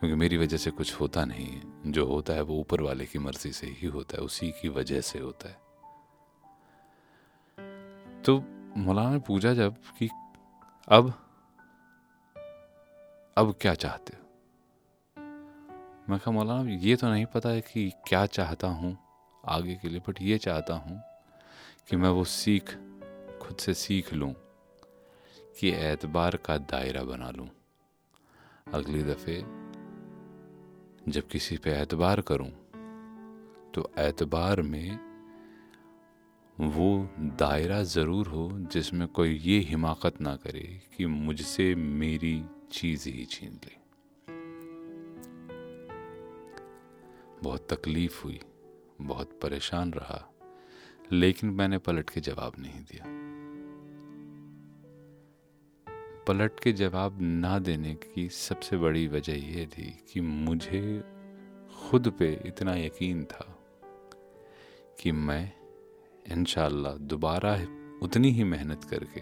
क्योंकि 0.00 0.16
मेरी 0.16 0.36
वजह 0.36 0.56
से 0.56 0.70
कुछ 0.70 1.00
होता 1.00 1.24
नहीं 1.24 1.46
है। 1.46 1.92
जो 1.92 2.06
होता 2.06 2.32
है 2.32 2.42
वो 2.42 2.58
ऊपर 2.60 2.80
वाले 2.80 3.06
की 3.06 3.18
मर्ज़ी 3.18 3.52
से 3.52 3.66
ही 3.78 3.86
होता 3.88 4.16
है, 4.16 4.22
उसी 4.22 4.50
की 4.62 4.68
वजह 4.68 5.00
से 5.00 5.18
होता 5.18 5.48
है। 5.48 5.56
तो 8.22 8.42
मौलाना 8.76 9.10
ने 9.10 9.18
पूछा 9.18 9.54
जब 9.54 9.76
कि 9.98 10.08
अब 10.88 11.12
अब 13.36 13.54
क्या 13.60 13.74
चाहते 13.74 14.16
हो? 14.16 14.27
मैं 16.08 16.18
कहा, 16.18 16.30
मौलाना, 16.30 16.70
ये 16.70 16.94
तो 16.96 17.08
नहीं 17.08 17.24
पता 17.26 17.48
है 17.48 17.60
कि 17.62 17.90
क्या 18.08 18.24
चाहता 18.26 18.68
हूँ 18.68 18.96
आगे 19.44 19.74
के 19.82 19.88
लिए 19.88 20.00
बट 20.08 20.20
ये 20.22 20.38
चाहता 20.38 20.74
हूँ 20.74 21.00
कि 21.88 21.96
मैं 21.96 22.08
वो 22.08 22.24
सीख, 22.24 22.70
खुद 23.42 23.56
से 23.56 23.74
सीख 23.74 24.12
लूँ, 24.14 24.32
कि 25.60 25.70
एतबार 25.70 26.36
का 26.36 26.56
दायरा 26.64 27.02
बना 27.04 27.30
लूँ। 27.30 27.48
अगली 28.74 29.02
दफ़े 29.02 29.36
जब 31.08 31.28
किसी 31.28 31.56
पे 31.56 31.70
एतबार 31.72 32.20
करूँ 32.20 32.50
तो 33.74 33.90
एतबार 33.98 34.62
में 34.62 34.98
वो 36.58 36.90
दायरा 37.38 37.82
ज़रूर 37.84 38.28
हो 38.28 38.50
जिसमें 38.72 39.06
कोई 39.08 39.38
ये 39.44 39.58
हिमाकत 39.68 40.20
ना 40.20 40.34
करे 40.36 40.68
कि 40.96 41.06
मुझसे 41.06 41.74
मेरी 41.74 42.42
चीज़ 42.72 43.08
ही 43.08 43.24
छीन 43.24 43.60
ले। 43.64 43.77
बहुत 47.42 47.72
तकलीफ़ 47.72 48.24
हुई, 48.24 48.40
बहुत 49.00 49.38
परेशान 49.42 49.92
रहा, 49.92 50.32
लेकिन 51.12 51.50
मैंने 51.50 51.78
पलट 51.78 52.10
के 52.10 52.20
जवाब 52.20 52.52
नहीं 52.58 52.80
दिया। 52.80 53.04
पलट 56.24 56.60
के 56.60 56.72
जवाब 56.72 57.18
ना 57.20 57.58
देने 57.58 57.94
की 57.94 58.28
सबसे 58.28 58.76
बड़ी 58.76 59.08
वजह 59.08 59.32
यह 59.32 59.66
थी 59.66 60.04
कि 60.12 60.20
मुझे 60.20 61.04
खुद 61.76 62.08
पे 62.08 62.42
इतना 62.46 62.76
यकीन 62.76 63.24
था 63.24 63.58
कि 65.00 65.12
मैं 65.12 65.52
इन 66.28 66.44
दोबारा 67.00 67.54
उतनी 68.02 68.30
ही 68.30 68.44
मेहनत 68.44 68.84
करके 68.84 69.20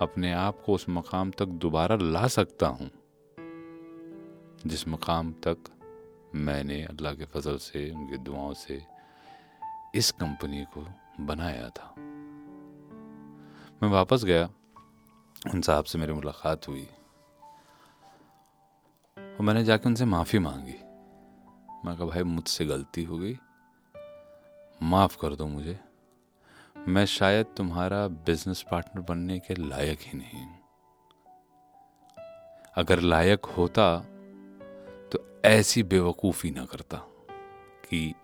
अपने 0.00 0.32
आप 0.32 0.62
को 0.66 0.74
उस 0.74 0.86
मकाम 0.88 1.30
तक 1.30 1.46
दोबारा 1.46 1.96
ला 1.96 2.28
सकता 2.28 2.66
हूँ, 2.66 2.90
जिस 4.66 4.88
मकाम 4.88 5.32
तक 5.32 5.58
मैंने 6.34 6.84
अल्लाह 6.84 7.14
के 7.14 7.24
फजल 7.24 7.56
से, 7.56 7.90
उनकी 7.90 8.16
दुआओं 8.16 8.54
से 8.54 8.86
इस 9.94 10.10
कंपनी 10.10 10.64
को 10.64 10.86
बनाया 11.20 11.68
था। 11.68 11.94
मैं 13.82 13.88
वापस 13.88 14.24
गया 14.24 14.50
उन 15.54 15.60
साहब 15.60 15.84
से 15.84 15.98
मेरी 15.98 16.12
मुलाकात 16.12 16.68
हुई। 16.68 16.88
और 19.18 19.38
मैंने 19.40 19.64
जाके 19.64 19.88
उनसे 19.88 20.04
माफ़ी 20.04 20.38
मांगी। 20.38 20.74
मैं 21.88 21.96
कहा, 21.96 22.06
भाई, 22.06 22.22
मुझसे 22.22 22.66
गलती 22.66 23.04
हो 23.04 23.18
गई। 23.18 23.38
माफ़ 24.82 25.18
कर 25.20 25.34
दो 25.34 25.46
मुझे। 25.46 25.80
मैं 26.88 27.06
शायद 27.06 27.46
तुम्हारा 27.46 28.08
बिज़नेस 28.08 28.64
पार्टनर 28.70 29.02
बनने 29.02 29.38
के 29.38 29.54
लायक 29.54 29.98
ही 30.02 30.18
नहीं 30.18 30.46
अगर 32.76 33.00
लायक 33.00 33.44
होता 33.44 34.04
ऐसी 35.44 35.82
बेवकूफ़ी 35.82 36.50
ना 36.50 36.64
करता 36.64 36.96
कि 37.88 38.14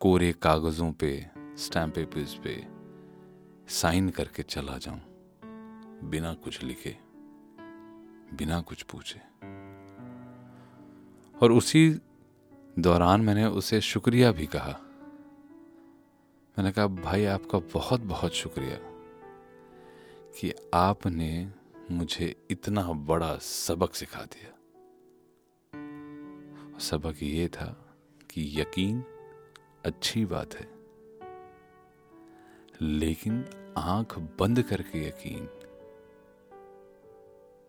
कोरे 0.00 0.32
कागज़ों 0.32 0.92
पे 0.92 1.26
स्टैम्प 1.56 1.94
पेपर्स 1.94 2.34
पे 2.34 2.66
साइन 3.74 4.10
करके 4.10 4.42
चला 4.42 4.78
जाऊँ, 4.78 5.00
बिना 6.10 6.34
कुछ 6.34 6.62
लिखे, 6.62 6.96
बिना 8.36 8.60
कुछ 8.60 8.82
पूछे। 8.82 9.20
और 11.42 11.52
उसी 11.52 12.00
दौरान 12.78 13.20
मैंने 13.20 13.44
उसे 13.44 13.80
शुक्रिया 13.80 14.32
भी 14.32 14.46
कहा। 14.46 14.80
मैंने 16.58 16.72
कहा, 16.72 16.86
भाई, 16.86 17.24
आपका 17.24 17.58
बहुत 17.58 18.00
बहुत 18.00 18.32
शुक्रिया 18.32 18.76
कि 20.40 20.54
आपने 20.74 21.52
मुझे 21.90 22.46
इतना 22.50 22.82
बड़ा 22.82 23.36
सबक 23.36 23.94
सिखा 23.94 24.20
दिया। 24.20 24.58
सबक 26.82 27.22
ये 27.22 27.48
था 27.48 27.96
कि 28.30 28.60
यकीन 28.60 29.04
अच्छी 29.84 30.24
बात 30.24 30.54
है। 30.54 30.68
लेकिन 32.80 33.44
आँख 33.78 34.18
बंद 34.18 34.62
करके 34.62 35.08
यकीन, 35.08 35.42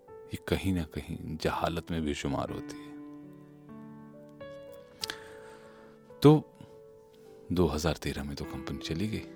ये 0.09 0.37
कहीं 0.47 0.73
ना 0.73 0.83
कहीं 0.83 1.37
जहालत 1.37 1.91
में 1.91 2.01
भी 2.01 2.13
शुमार 2.13 2.49
होती 2.51 2.85
है। 2.85 2.93
तो 6.19 6.57
2013 7.51 8.23
में 8.23 8.35
तो 8.35 8.45
कंपनी 8.45 8.77
चली 8.77 9.07
गई। 9.07 9.27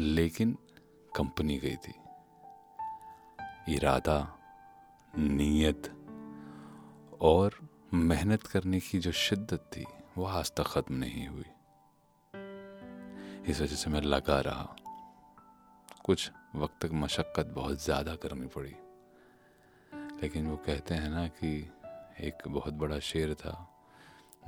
लेकिन 0.00 0.58
कंपनी 1.16 1.58
गई 1.58 1.76
थी। 1.76 1.94
इरादा, 3.74 4.38
नीयत 5.18 6.00
और 7.24 7.54
मेहनत 7.94 8.42
करने 8.42 8.78
की 8.80 8.98
जो 8.98 9.12
शिद्दत 9.12 9.70
थी, 9.72 9.84
वो 10.18 10.24
आज 10.24 10.50
तक 10.52 10.66
ख़त्म 10.66 10.94
नहीं 10.94 11.26
हुई। 11.26 11.44
इस 13.50 13.60
वजह 13.60 13.76
से 13.76 13.90
मैं 13.90 14.00
लगा 14.00 14.40
रहा। 14.40 14.76
कुछ 16.04 16.30
वक्त 16.56 16.74
तक 16.82 16.92
मशक्क़त 16.94 17.46
बहुत 17.46 17.84
ज़्यादा 17.84 18.14
करनी 18.16 18.46
पड़ी। 18.46 18.74
लेकिन 20.22 20.46
वो 20.46 20.56
कहते 20.56 20.94
हैं 20.94 21.10
ना 21.10 21.26
कि 21.28 21.56
एक 22.20 22.48
बहुत 22.48 22.74
बड़ा 22.74 22.98
शेर 23.00 23.34
था। 23.34 23.56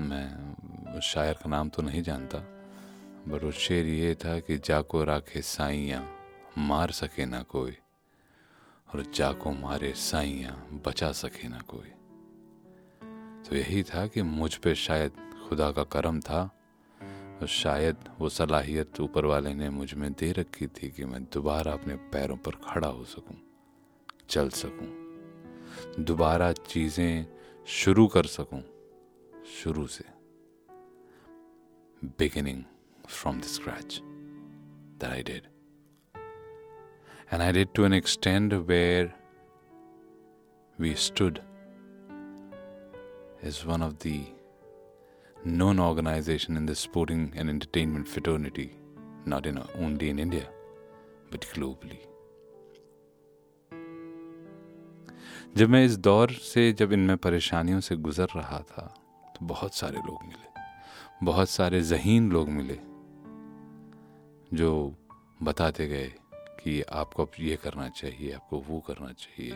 मैं 0.01 1.01
शायर 1.03 1.35
का 1.35 1.51
नाम 1.51 1.69
तो 1.69 1.83
नहीं 1.83 2.03
जानता, 2.03 2.39
पर 2.39 3.45
वो 3.45 3.51
शेर 3.51 3.87
ये 3.87 4.15
था 4.15 4.39
कि 4.39 4.59
जाको 4.59 5.05
राखे 5.05 5.43
साइयाँ, 5.43 6.07
मार 6.59 6.91
सके 6.93 7.27
ना 7.27 7.43
कोई, 7.43 7.77
और 8.89 9.03
जाको 9.15 9.53
मारे 9.53 9.93
साइयाँ, 9.93 10.57
बचा 10.87 11.13
सके 11.15 11.49
ना 11.49 11.59
कोई। 11.69 11.96
तो 13.49 13.57
यही 13.57 13.83
था 13.83 14.07
कि 14.07 14.23
मुझ 14.23 14.55
पे 14.55 14.75
शायद 14.75 15.13
खुदा 15.49 15.71
का 15.73 15.83
करम 15.85 16.21
था 16.21 16.43
और 17.41 17.47
शायद 17.47 17.97
वो 18.19 18.29
सलाहियत 18.29 19.01
ऊपर 19.01 19.25
वाले 19.25 19.53
ने 19.55 19.69
मुझमें 19.71 20.13
दे 20.13 20.31
रखी 20.33 20.67
थी 20.67 20.91
कि 20.91 21.05
मैं 21.05 21.23
दोबारा 21.25 21.73
अपने 21.73 21.97
पैरों 22.13 22.37
पर 22.37 22.57
खड़ा 22.65 22.89
हो 22.89 23.05
सकूँ, 23.05 23.37
चल 24.31 24.49
सकूँ, 24.51 24.89
दोबारा 26.05 26.53
चीज़ें 26.53 27.27
शुरू 27.69 28.07
कर 28.07 28.27
सकूँ, 28.27 28.63
शुरू 29.63 29.87
से। 29.87 30.05
Beginning 32.19 32.63
from 33.09 33.41
the 33.41 33.45
scratch 33.45 34.01
that 34.03 35.11
I 35.11 35.23
did 35.23 35.49
and 37.33 37.43
I 37.43 37.53
did 37.53 37.69
to 37.75 37.85
an 37.85 37.95
extend 37.95 38.55
where 38.55 39.13
we 40.79 40.95
stood 40.95 41.39
is 43.47 43.65
one 43.65 43.83
of 43.83 43.99
the 44.01 44.21
known 45.45 45.79
organization 45.79 46.57
in 46.57 46.67
the 46.67 46.75
sporting 46.75 47.33
and 47.37 47.49
entertainment 47.49 48.09
fraternity, 48.09 48.73
not 49.25 49.47
in, 49.47 49.63
only 49.79 50.11
in 50.11 50.19
India, 50.19 50.49
but 51.31 51.47
globally. 51.55 52.01
जब 55.57 55.69
मैं 55.69 55.85
इस 55.85 55.97
दौर 55.97 56.31
से 56.31 56.73
जब 56.73 56.93
इनमें 56.93 57.17
परेशानियों 57.17 57.81
से 57.81 57.97
गुजर 57.97 58.29
रहा 58.37 58.59
था 58.71 58.83
तो 59.35 59.47
बहुत 59.47 59.75
सारे 59.75 59.99
लोग 59.99 60.25
मिले 60.25 61.25
बहुत 61.25 61.51
सारे 61.51 61.81
जहीन 61.83 62.31
लोग 62.33 62.49
मिले 62.49 62.79
जो 64.55 64.71
बताते 65.43 65.87
गए 65.89 66.13
कि 66.61 66.81
आपको 66.93 67.29
ये 67.41 67.57
करना 67.65 67.89
चाहिए 67.89 68.33
आपको 68.33 68.59
वो 68.69 68.81
करना 68.89 69.13
चाहिए 69.19 69.55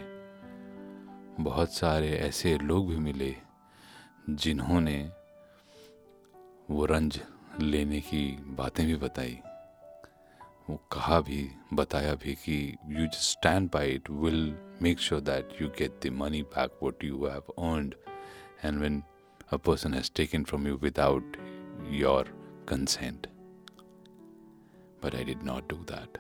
बहुत 1.45 1.73
सारे 1.73 2.17
ऐसे 2.29 2.57
लोग 2.59 2.89
भी 2.89 2.97
मिले 2.97 3.37
जिन्होंने 4.29 5.13
वो 6.71 6.85
रंज 6.87 7.21
लेने 7.61 8.01
की 8.01 8.39
बातें 8.43 8.87
भी 8.87 8.97
बताई, 8.97 9.39
वो 10.71 10.77
कहा 10.93 11.21
भी, 11.21 11.51
बताया 11.75 12.15
भी 12.15 12.35
कि 12.35 12.77
you 12.87 13.07
just 13.07 13.15
stand 13.15 13.71
by 13.71 13.91
it 13.91 14.11
will 14.11 14.57
make 14.83 14.99
sure 14.99 15.21
that 15.21 15.63
you 15.63 15.69
get 15.69 16.07
the 16.07 16.11
money 16.13 16.43
back 16.43 16.79
what 16.83 17.05
you 17.05 17.27
have 17.27 17.53
earned 17.59 17.95
and 18.65 18.81
when 18.81 19.03
a 19.53 19.57
person 19.57 19.95
has 19.95 20.11
taken 20.15 20.45
from 20.45 20.69
you 20.69 20.77
without 20.77 21.37
your 21.91 22.33
consent 22.69 23.27
but 25.05 25.15
I 25.15 25.25
did 25.25 25.43
not 25.43 25.69
do 25.69 25.77
that 25.77 26.19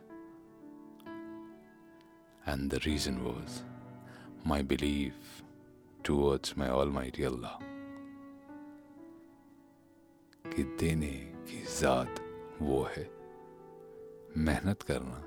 and 2.48 2.70
the 2.70 2.80
reason 2.86 3.18
was 3.18 3.60
my 4.46 4.62
believe 4.62 5.12
towards 6.04 6.58
my 6.58 6.68
all 6.68 6.90
my 6.90 7.12
real 7.16 7.32
law 7.32 7.69
कि 10.50 10.62
देने 10.80 11.10
की 11.46 11.62
ज़ात 11.70 12.20
वो 12.62 12.82
है। 12.96 13.08
मेहनत 14.38 14.82
करना, 14.82 15.22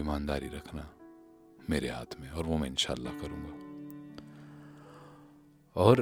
ईमानदारी 0.00 0.48
रखना 0.48 0.88
मेरे 1.70 1.88
हाथ 1.88 2.20
में, 2.20 2.30
और 2.30 2.44
वो 2.44 2.56
मैं 2.58 2.68
इंशाल्लाह 2.68 3.14
करूँगा। 3.14 3.54
और 5.76 5.96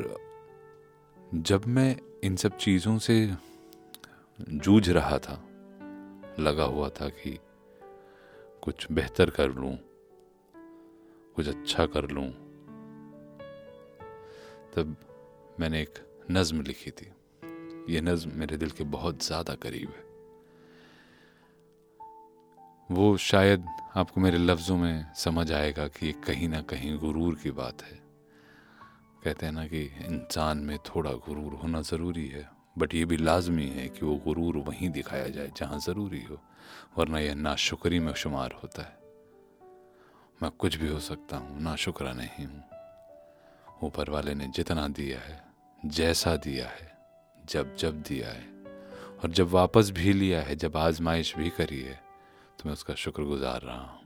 जब 1.35 1.67
मैं 1.67 1.97
इन 2.25 2.37
सब 2.37 2.57
चीज़ों 2.57 2.99
से 2.99 3.15
जूझ 4.39 4.91
रहा 4.91 5.19
था, 5.19 5.35
लगा 6.39 6.65
हुआ 6.65 6.89
था 6.89 7.09
कि 7.09 7.39
कुछ 8.63 8.87
बेहतर 8.93 9.31
कर 9.31 9.49
लूँ, 9.51 9.77
कुछ 11.37 11.49
अच्छा 11.49 11.87
कर 11.87 12.09
लूँ, 12.11 12.29
तब 14.75 14.97
मैंने 15.61 15.81
एक 15.83 15.99
नज्म 16.31 16.63
लिखी 16.63 16.91
थी। 16.91 17.13
ये 17.91 18.01
नज्म 18.01 18.31
मेरे 18.31 18.57
दिल 18.57 18.71
के 18.71 18.85
बहुत 18.85 19.25
ज़्यादा 19.25 19.55
करीब 19.55 19.89
है। 19.89 20.11
वो 22.91 23.17
शायद 23.17 23.67
आपको 23.97 24.21
मेरे 24.21 24.39
लफ्ज़ों 24.39 24.77
में 24.77 25.05
समझ 25.15 25.53
आएगा 25.53 25.87
कि 25.87 26.07
ये 26.07 26.13
कहीं 26.13 26.49
ना 26.49 26.61
कहीं 26.61 26.99
गुरूर 26.99 27.35
की 27.35 27.51
बात 27.51 27.83
है। 27.83 28.01
कहते 29.25 29.47
हैं 29.47 29.53
ना 29.53 29.67
कि 29.67 29.83
इंसान 29.83 30.59
में 30.59 30.79
थोड़ा 30.79 31.11
गुरूर 31.11 31.53
होना 31.55 31.81
ज़रूरी 31.81 32.27
है, 32.29 32.49
बट 32.79 32.95
ये 32.95 33.05
भी 33.05 33.17
लाजमी 33.17 33.67
है 33.67 33.89
कि 33.89 34.07
वो 34.07 34.17
गुरूर 34.17 34.57
वहीं 34.57 34.91
दिखाया 34.91 35.29
जाए 35.29 35.51
जहाँ 35.57 35.79
ज़रूरी 35.79 36.23
हो, 36.23 36.41
वरना 36.99 37.19
यह 37.19 37.35
नाशुक्री 37.35 37.99
में 37.99 38.13
शुमार 38.15 38.59
होता 38.63 38.83
है। 38.83 39.01
मैं 40.43 40.51
कुछ 40.51 40.77
भी 40.77 40.89
हो 40.89 40.99
सकता 41.01 41.37
हूँ, 41.37 41.61
नाशुक्रा 41.61 42.13
नहीं 42.13 42.47
हूँ। 42.47 42.63
ऊपर 43.83 44.11
वाले 44.11 44.35
ने 44.35 44.47
जितना 44.47 44.89
दिया 44.89 45.19
है, 45.19 45.43
जैसा 45.87 46.37
दिया 46.37 46.67
है 46.67 46.92
जब 47.53 47.75
जब 47.77 48.03
दिया 48.03 48.29
है। 48.29 48.51
और 49.19 49.31
जब 49.31 49.49
वापस 49.51 49.91
भी 49.91 50.13
लिया 50.13 50.41
है, 50.43 50.57
जब 50.57 50.77
आजमाइश 50.77 51.35
भी 51.37 51.51
करी 51.51 51.81
है 51.81 52.01
तो 52.59 52.65
मैं 52.67 52.73
उसका 52.73 52.95
शुक्रगुजार 52.95 53.61
रहा 53.63 53.81
हूँ। 53.81 54.01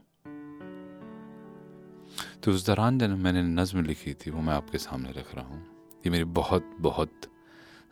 तो 2.43 2.51
उस 2.51 2.65
दौरान 2.65 2.99
जब 2.99 3.17
मैंने 3.17 3.41
नज्म 3.43 3.83
लिखी 3.85 4.13
थी, 4.13 4.31
वो 4.31 4.41
मैं 4.41 4.53
आपके 4.53 4.77
सामने 4.77 5.11
रख 5.11 5.33
रहा 5.35 5.45
हूँ। 5.45 5.61
ये 6.05 6.09
मेरी 6.09 6.23
बहुत 6.23 6.75
बहुत 6.79 7.31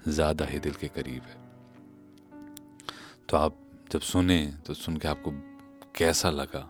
ज़्यादा 0.07 0.45
ही 0.45 0.59
दिल 0.59 0.73
के 0.73 0.87
करीब 0.87 1.21
है। 1.21 1.43
तो 3.29 3.37
आप 3.37 3.57
जब 3.91 4.01
सुने 4.01 4.39
तो 4.65 4.73
सुन 4.73 4.97
के 4.97 5.07
आपको 5.07 5.31
कैसा 5.95 6.29
लगा, 6.29 6.69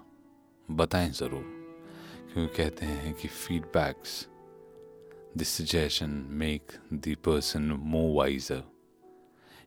बताएँ 0.68 1.12
ज़रूर। 1.12 1.44
क्योंकि 2.34 2.56
कहते 2.56 2.86
हैं 2.86 3.14
कि 3.14 3.28
feedbacks 3.28 4.28
this 5.38 5.50
suggestion 5.50 6.10
make 6.32 6.72
the 6.94 7.16
person 7.26 7.72
more 7.84 8.16
wiser 8.18 8.64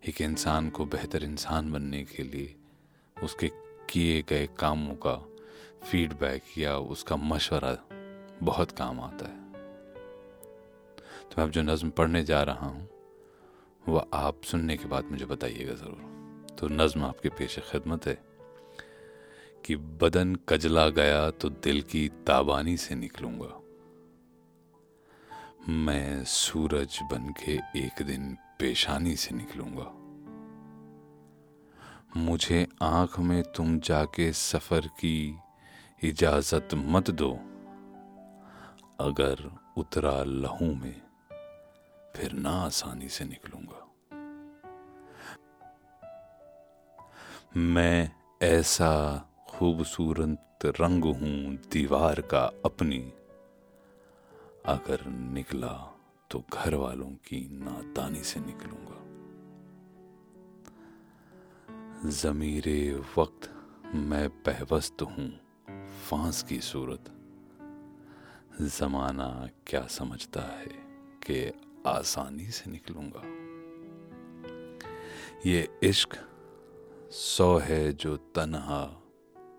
एक 0.03 0.21
इंसान 0.21 0.69
को 0.71 0.85
बेहतर 0.85 1.25
इंसान 1.25 1.73
बनने 1.73 2.03
के 2.05 2.23
लिए 2.23 2.55
उसके 3.17 3.51
किए 3.91 4.23
गए 4.23 4.49
कामों 4.59 4.95
का 4.95 5.15
फीडबैक 5.83 6.43
या 6.59 6.77
उसका 6.77 7.17
मशवरा 7.17 7.77
बहुत 8.43 8.71
काम 8.71 9.01
आता 9.01 9.27
है। 9.27 9.37
तो 11.23 11.35
मैं 11.39 11.45
अब 11.45 11.51
जो 11.51 11.63
नज़म 11.63 11.91
पढ़ने 11.91 12.25
जा 12.25 12.43
रहा 12.43 12.67
हूँ, 12.67 12.89
वह 13.89 14.07
आप 14.15 14.43
सुनने 14.43 14.77
के 14.77 14.89
बाद 14.89 15.05
मुझे 15.05 15.25
बताइएगा 15.25 15.75
ज़रूर। 15.75 16.57
तो 16.59 16.69
नज़म 16.69 17.05
आपके 17.05 17.29
पेश 17.29 17.59
खिदमत 17.59 18.07
है 18.07 18.19
कि 19.65 19.77
बदन 19.77 20.35
कजला 20.49 20.89
गया 20.89 21.31
तो 21.31 21.49
दिल 21.49 21.83
की 21.83 22.09
ताबानी 22.27 22.77
से 22.77 22.95
निकलूँगा। 22.95 23.55
मैं 25.69 26.25
सूरज 26.25 26.99
बन 27.03 27.33
के 27.41 27.53
एक 27.87 28.03
दिन 28.03 28.37
पेशानी 28.61 29.17
से 29.17 29.35
निकलूँगा। 29.35 29.95
मुझे 32.21 32.69
आँख 32.83 33.19
में 33.19 33.43
तुम 33.43 33.79
जाके 33.79 34.33
सफ़र 34.33 34.81
की 34.81 35.39
इजाज़त 36.03 36.69
मत 36.75 37.11
दो। 37.11 37.31
अगर 39.01 39.59
उतरा 39.77 40.23
लहू 40.23 40.75
में, 40.75 41.03
फिर 42.17 42.33
ना 42.33 42.51
आसानी 42.51 43.09
से 43.09 43.25
निकलूँगा। 43.25 43.85
मैं 47.57 48.13
ऐसा 48.43 49.19
खूबसूरत 49.49 50.59
रंग 50.65 51.05
हूँ 51.05 51.57
दीवार 51.57 52.21
का 52.21 52.53
अपनी। 52.65 53.13
अगर 54.67 55.07
निकला 55.07 55.98
तो 56.31 56.45
घर 56.53 56.75
वालों 56.75 57.11
की 57.11 57.49
नादानी 57.53 58.23
से 58.23 58.41
निकलूँगा। 58.41 58.99
जमीरे 62.11 63.03
वक्त 63.19 63.51
मैं 63.95 64.29
पहवस्त 64.29 65.03
हूँ, 65.03 65.41
फांस 66.09 66.43
की 66.43 66.61
सूरत। 66.61 67.05
जमाना 68.63 69.49
क्या 69.67 69.87
समझता 69.87 70.41
है 70.41 70.67
कि 71.27 71.53
आसानी 71.87 72.47
से 72.47 72.71
निकलूँगा। 72.71 73.23
ये 75.47 75.79
इश्क 75.83 76.17
सौ 77.11 77.59
है 77.59 77.93
जो 77.93 78.17
तनहा 78.17 79.03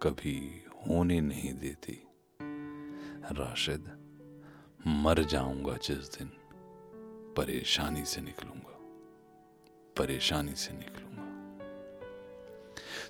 कभी 0.01 0.63
होने 0.73 1.21
नहीं 1.21 1.53
देती। 1.53 2.07
राशिद, 3.31 3.99
मर 4.87 5.23
जाऊँगा 5.23 5.73
जिस 5.73 5.97
दिन। 5.97 6.38
परेशानी 7.37 8.05
से 8.05 8.21
निकलूँगा। 8.21 8.75
परेशानी 9.97 10.55
से 10.55 10.73
निकलूँगा। 10.73 11.07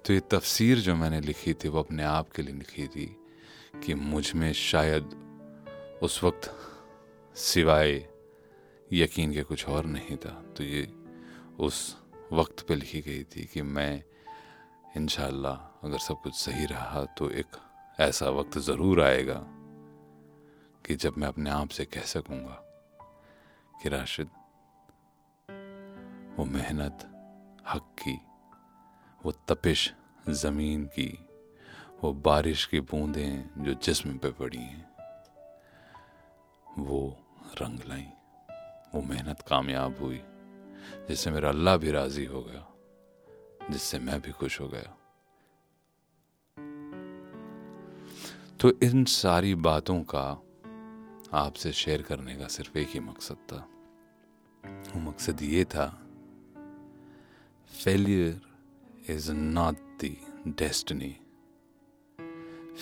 तो 0.05 0.13
ये 0.13 0.19
तफसीर 0.19 0.77
जो 0.77 0.95
मैंने 0.95 1.21
लिखी 1.21 1.53
थी, 1.53 1.67
वो 1.67 1.79
अपने 1.79 2.03
आप 2.03 2.32
के 2.32 2.41
लिए 2.41 2.55
लिखी 2.55 2.88
थी 2.88 3.05
कि 3.86 3.93
मुझमें 3.93 4.53
शायद 4.53 5.03
उस 6.03 6.23
वक्त 6.23 6.53
सिवाय 7.36 8.10
यकीन 8.93 9.34
के 9.34 9.43
कुछ 9.43 9.67
और 9.69 9.86
नहीं 9.86 10.17
था। 10.17 10.53
तो 10.58 10.63
ये 10.63 10.88
उस 11.60 11.97
वक्त 12.34 12.60
पे 12.67 12.75
लिखी 12.75 13.01
गई 13.01 13.23
थी 13.23 13.45
कि 13.45 13.62
मैं 13.62 14.03
इन 14.97 15.08
अगर 15.84 15.97
सब 15.97 16.21
कुछ 16.21 16.36
सही 16.36 16.65
रहा 16.65 17.05
तो 17.05 17.29
एक 17.29 17.47
ऐसा 17.99 18.29
वक्त 18.29 18.58
ज़रूर 18.58 19.01
आएगा 19.01 19.45
कि 20.86 20.95
जब 20.95 21.17
मैं 21.17 21.27
अपने 21.27 21.49
आप 21.49 21.69
से 21.69 21.86
कह 21.86 22.01
सकूँगा। 22.01 22.68
कि 23.83 23.89
राशिद 23.89 24.29
वो 26.39 26.45
मेहनत, 26.45 26.97
हक 27.67 27.95
की, 27.99 28.19
वो 29.25 29.31
तपिश 29.31 29.93
ज़मीन 30.29 30.85
की, 30.85 31.27
वो 32.03 32.13
बारिश 32.13 32.65
की 32.65 32.79
बूंदें 32.79 33.63
जो 33.63 33.73
जिस्म 33.73 34.17
पे 34.17 34.31
पड़ी 34.31 34.57
हैं। 34.57 34.89
वो 36.79 37.17
रंग 37.61 37.79
लाई, 37.87 38.07
वो 38.95 39.01
मेहनत 39.01 39.41
कामयाब 39.41 39.97
हुई, 39.99 40.21
जिससे 41.07 41.31
मेरा 41.31 41.49
अल्लाह 41.49 41.77
भी 41.77 41.91
राज़ी 41.91 42.25
हो 42.25 42.41
गया, 42.41 42.67
जिससे 43.71 43.99
मैं 43.99 44.21
भी 44.21 44.31
खुश 44.31 44.61
हो 44.61 44.67
गया। 44.67 44.95
तो 48.59 48.71
इन 48.83 49.05
सारी 49.05 49.55
बातों 49.55 50.03
का 50.03 50.43
आपसे 51.33 51.71
शेयर 51.71 52.01
करने 52.01 52.35
का 52.35 52.47
सिर्फ़ 52.47 52.77
एक 52.77 52.87
ही 52.87 52.99
मकसद 52.99 53.37
था। 53.51 53.57
वो 54.63 54.99
मकसद 54.99 55.41
ये 55.41 55.65
था 55.65 55.87
failure 57.83 58.41
is 59.09 59.31
not 59.31 59.75
the 60.03 60.15
destiny 60.47 61.15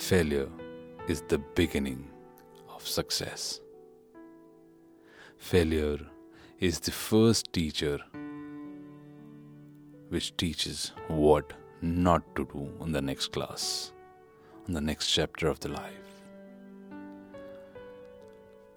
failure 0.08 1.06
is 1.10 1.22
the 1.22 1.34
beginning 1.56 2.04
of 2.70 2.84
success 2.84 3.60
failure 5.50 6.10
is 6.62 6.80
the 6.86 6.90
first 6.90 7.52
teacher 7.52 8.10
which 10.12 10.32
teach 10.38 10.68
is 10.68 10.90
what 11.10 11.52
not 11.84 12.34
to 12.36 12.42
do 12.42 12.66
in 12.86 12.92
the 12.92 12.96
next 12.96 13.32
class 13.32 13.92
in 14.68 14.74
the 14.74 14.78
next 14.78 15.14
chapter 15.16 15.46
of 15.46 15.58
the 15.60 15.66
life 15.66 16.07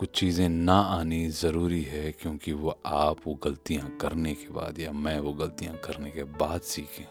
कुछ 0.01 0.09
चीज़ें 0.09 0.47
ना 0.49 0.75
आनी 0.91 1.27
ज़रूरी 1.29 1.81
है 1.83 2.11
क्योंकि 2.11 2.51
वो 2.51 2.69
आप 2.85 3.17
वो 3.25 3.33
गलतियाँ 3.33 3.89
करने 4.01 4.33
के 4.33 4.53
बाद 4.53 4.79
या 4.79 4.91
मैं 4.91 5.19
वो 5.19 5.33
गलतियाँ 5.33 5.75
करने 5.77 6.11
के 6.11 6.23
बाद 6.23 6.61
सीखें 6.61 7.05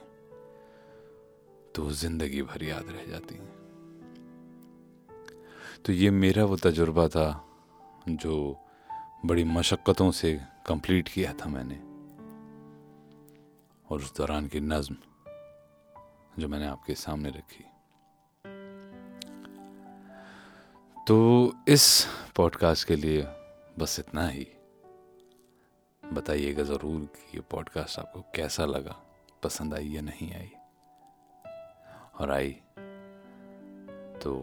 तो 1.74 1.90
ज़िंदगी 1.92 2.42
भर 2.42 2.64
याद 2.64 2.88
रह 2.88 3.04
जाती 3.10 3.34
हैं। 3.34 3.48
तो 5.84 5.92
ये 5.92 6.10
मेरा 6.10 6.44
वो 6.44 6.56
तजुर्बा 6.56 7.06
था 7.08 7.28
जो 8.08 8.56
बड़ी 9.26 9.44
मशक्क़तों 9.44 10.10
से 10.10 10.40
कंप्लीट 10.66 11.08
किया 11.08 11.32
था 11.32 11.48
मैंने। 11.48 11.78
और 13.90 13.98
उस 13.98 14.16
दौरान 14.16 14.46
की 14.48 14.60
नज्म 14.60 14.96
जो 16.38 16.48
मैंने 16.48 16.66
आपके 16.66 16.94
सामने 16.94 17.28
रखी। 17.28 17.64
तो 21.10 21.54
इस 21.68 21.84
पॉडकास्ट 22.36 22.86
के 22.88 22.96
लिए 22.96 23.22
बस 23.78 23.98
इतना 23.98 24.26
ही। 24.28 24.46
बताइएगा 26.02 26.62
ज़रूर 26.62 27.00
कि 27.06 27.36
ये 27.36 27.40
पॉडकास्ट 27.50 27.98
आपको 27.98 28.20
कैसा 28.34 28.64
लगा, 28.64 28.94
पसंद 29.42 29.74
आई 29.74 29.88
या 29.88 30.00
नहीं 30.00 30.32
आई। 30.34 30.50
और 32.20 32.30
आई 32.30 32.50
तो 34.22 34.34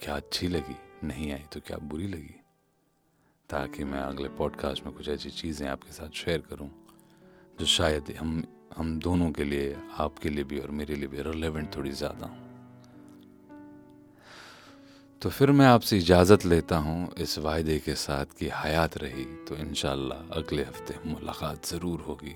क्या 0.00 0.16
अच्छी 0.16 0.48
लगी, 0.48 0.76
नहीं 1.04 1.32
आई 1.32 1.44
तो 1.52 1.60
क्या 1.60 1.76
बुरी 1.78 2.06
लगी? 2.06 2.34
ताकि 3.50 3.84
मैं 3.84 4.00
अगले 4.00 4.28
पॉडकास्ट 4.28 4.84
में 4.86 4.94
कुछ 4.94 5.08
ऐसी 5.08 5.30
चीज़ें 5.30 5.68
आपके 5.68 5.92
साथ 5.92 6.10
शेयर 6.14 6.40
करूँ, 6.40 6.70
जो 7.60 7.66
शायद 7.66 8.14
हम 8.20 8.42
हम 8.76 8.98
दोनों 8.98 9.30
के 9.32 9.44
लिए, 9.44 9.76
आपके 9.98 10.28
लिए 10.28 10.44
भी 10.44 10.58
और 10.58 10.70
मेरे 10.70 10.94
लिए 10.94 11.08
भी 11.08 11.22
रिलेवेंट 11.22 11.74
थोड़ी 11.76 11.92
ज़्यादा 11.92 12.26
हूँ। 12.26 12.47
तो 15.22 15.30
फिर 15.30 15.50
मैं 15.50 15.66
आपसे 15.66 15.98
इजाज़त 15.98 16.44
लेता 16.44 16.76
हूँ 16.76 17.14
इस 17.14 17.38
वायदे 17.38 17.78
के 17.78 17.94
साथ 17.94 18.26
कि 18.38 18.48
हयात 18.54 18.96
रही 18.98 19.24
तो 19.24 19.56
इन 19.56 19.74
अगले 20.32 20.62
हफ़्ते 20.62 20.94
मुलाकात 21.06 21.66
ज़रूर 21.66 22.00
होगी 22.00 22.34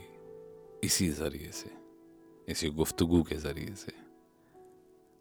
इसी 0.85 1.09
ज़रिए 1.09 1.51
से, 1.53 1.71
इसी 2.49 2.71
गुफ्तगु 2.71 3.23
के 3.23 3.37
ज़रिए 3.37 3.75
से। 3.75 3.93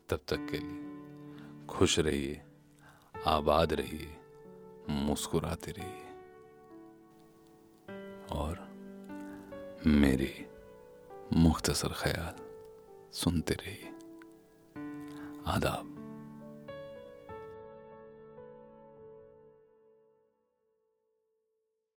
तब 0.10 0.19
तक 0.28 0.47
के 0.52 0.58
लिए 0.58 1.67
खुश 1.67 2.00
रहिए, 2.00 2.41
आबाद 3.28 3.74
रहिए, 3.74 4.10
मुस्कुराते 4.89 5.71
रहिए। 5.71 6.10
और 8.32 8.67
मेरे 9.88 10.50
मुख्तसर 11.34 11.93
ख्याल 11.93 12.36
सुनते 13.13 13.54
रहिए। 13.54 13.93
आदाब। 15.47 16.00